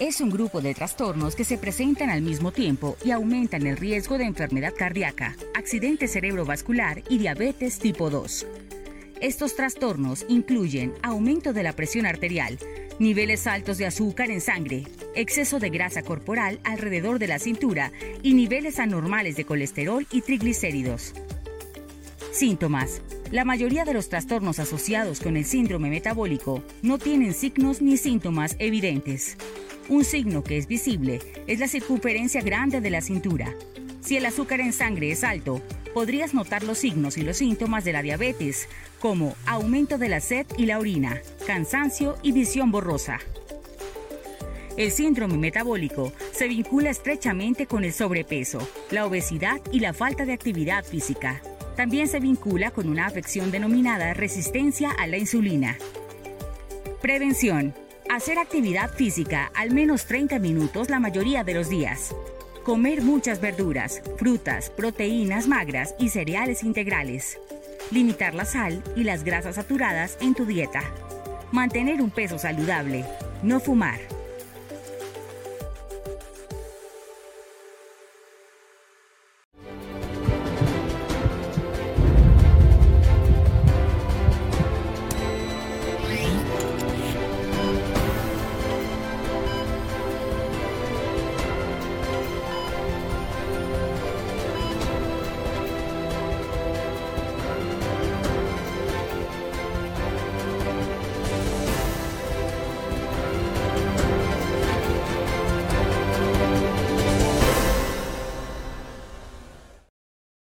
Es 0.00 0.22
un 0.22 0.30
grupo 0.30 0.62
de 0.62 0.72
trastornos 0.72 1.36
que 1.36 1.44
se 1.44 1.58
presentan 1.58 2.08
al 2.08 2.22
mismo 2.22 2.52
tiempo 2.52 2.96
y 3.04 3.10
aumentan 3.10 3.66
el 3.66 3.76
riesgo 3.76 4.16
de 4.16 4.24
enfermedad 4.24 4.72
cardíaca, 4.74 5.36
accidente 5.54 6.08
cerebrovascular 6.08 7.02
y 7.10 7.18
diabetes 7.18 7.78
tipo 7.78 8.08
2. 8.08 8.46
Estos 9.20 9.56
trastornos 9.56 10.24
incluyen 10.26 10.94
aumento 11.02 11.52
de 11.52 11.64
la 11.64 11.74
presión 11.74 12.06
arterial, 12.06 12.58
niveles 12.98 13.46
altos 13.46 13.76
de 13.76 13.84
azúcar 13.84 14.30
en 14.30 14.40
sangre, 14.40 14.84
exceso 15.14 15.58
de 15.58 15.68
grasa 15.68 16.00
corporal 16.00 16.60
alrededor 16.64 17.18
de 17.18 17.28
la 17.28 17.38
cintura 17.38 17.92
y 18.22 18.32
niveles 18.32 18.78
anormales 18.78 19.36
de 19.36 19.44
colesterol 19.44 20.06
y 20.10 20.22
triglicéridos. 20.22 21.12
Síntomas. 22.32 23.02
La 23.32 23.44
mayoría 23.44 23.84
de 23.84 23.92
los 23.92 24.08
trastornos 24.08 24.60
asociados 24.60 25.20
con 25.20 25.36
el 25.36 25.44
síndrome 25.44 25.90
metabólico 25.90 26.62
no 26.80 26.98
tienen 26.98 27.34
signos 27.34 27.82
ni 27.82 27.98
síntomas 27.98 28.56
evidentes. 28.58 29.36
Un 29.90 30.04
signo 30.04 30.44
que 30.44 30.56
es 30.56 30.68
visible 30.68 31.18
es 31.48 31.58
la 31.58 31.66
circunferencia 31.66 32.42
grande 32.42 32.80
de 32.80 32.90
la 32.90 33.00
cintura. 33.00 33.52
Si 34.00 34.16
el 34.16 34.24
azúcar 34.24 34.60
en 34.60 34.72
sangre 34.72 35.10
es 35.10 35.24
alto, 35.24 35.60
podrías 35.92 36.32
notar 36.32 36.62
los 36.62 36.78
signos 36.78 37.18
y 37.18 37.22
los 37.22 37.38
síntomas 37.38 37.84
de 37.84 37.92
la 37.92 38.00
diabetes, 38.00 38.68
como 39.00 39.34
aumento 39.46 39.98
de 39.98 40.08
la 40.08 40.20
sed 40.20 40.46
y 40.56 40.66
la 40.66 40.78
orina, 40.78 41.20
cansancio 41.44 42.16
y 42.22 42.30
visión 42.30 42.70
borrosa. 42.70 43.18
El 44.76 44.92
síndrome 44.92 45.36
metabólico 45.36 46.12
se 46.30 46.46
vincula 46.46 46.90
estrechamente 46.90 47.66
con 47.66 47.82
el 47.82 47.92
sobrepeso, 47.92 48.60
la 48.92 49.06
obesidad 49.06 49.60
y 49.72 49.80
la 49.80 49.92
falta 49.92 50.24
de 50.24 50.34
actividad 50.34 50.84
física. 50.84 51.42
También 51.74 52.06
se 52.06 52.20
vincula 52.20 52.70
con 52.70 52.88
una 52.88 53.06
afección 53.06 53.50
denominada 53.50 54.14
resistencia 54.14 54.92
a 54.92 55.08
la 55.08 55.18
insulina. 55.18 55.76
Prevención. 57.02 57.74
Hacer 58.10 58.40
actividad 58.40 58.90
física 58.90 59.52
al 59.54 59.70
menos 59.70 60.06
30 60.06 60.40
minutos 60.40 60.90
la 60.90 60.98
mayoría 60.98 61.44
de 61.44 61.54
los 61.54 61.68
días. 61.68 62.12
Comer 62.64 63.02
muchas 63.02 63.40
verduras, 63.40 64.02
frutas, 64.16 64.68
proteínas 64.70 65.46
magras 65.46 65.94
y 65.96 66.08
cereales 66.08 66.64
integrales. 66.64 67.38
Limitar 67.92 68.34
la 68.34 68.44
sal 68.44 68.82
y 68.96 69.04
las 69.04 69.22
grasas 69.22 69.54
saturadas 69.54 70.18
en 70.20 70.34
tu 70.34 70.44
dieta. 70.44 70.82
Mantener 71.52 72.02
un 72.02 72.10
peso 72.10 72.36
saludable. 72.36 73.04
No 73.44 73.60
fumar. 73.60 74.00